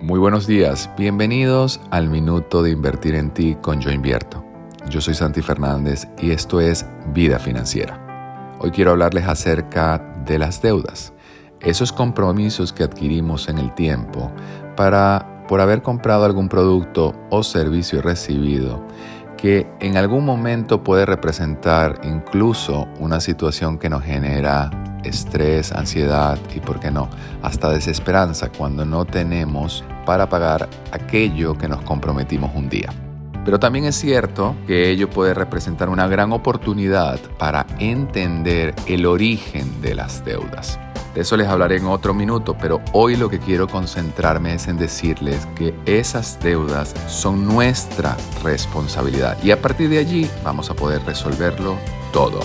[0.00, 4.44] Muy buenos días, bienvenidos al Minuto de Invertir en Ti con Yo Invierto.
[4.88, 8.56] Yo soy Santi Fernández y esto es Vida Financiera.
[8.60, 11.12] Hoy quiero hablarles acerca de las deudas,
[11.60, 14.30] esos compromisos que adquirimos en el tiempo
[14.76, 18.86] para por haber comprado algún producto o servicio recibido
[19.36, 24.70] que en algún momento puede representar incluso una situación que nos genera
[25.04, 27.08] estrés, ansiedad y, por qué no,
[27.42, 32.88] hasta desesperanza cuando no tenemos para pagar aquello que nos comprometimos un día.
[33.44, 39.80] Pero también es cierto que ello puede representar una gran oportunidad para entender el origen
[39.80, 40.78] de las deudas.
[41.14, 44.76] De eso les hablaré en otro minuto, pero hoy lo que quiero concentrarme es en
[44.76, 51.02] decirles que esas deudas son nuestra responsabilidad y a partir de allí vamos a poder
[51.04, 51.76] resolverlo
[52.12, 52.40] todo.